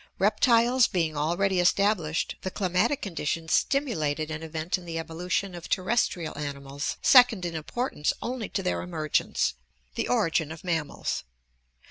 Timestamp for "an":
4.31-4.41